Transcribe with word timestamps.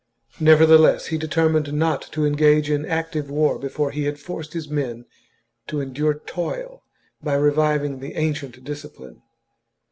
Nevertheless, 0.39 1.05
he 1.13 1.17
determined 1.19 1.71
not 1.71 2.01
to 2.11 2.25
engage 2.25 2.71
in 2.71 2.87
active 2.87 3.29
war 3.29 3.59
before 3.59 3.91
he 3.91 4.05
had 4.05 4.19
forced 4.19 4.53
his 4.53 4.67
men 4.67 5.05
to 5.67 5.79
endure 5.79 6.15
toil 6.25 6.81
by 7.21 7.35
reviving 7.35 7.99
the 7.99 8.15
ancient 8.15 8.63
discipline. 8.63 9.21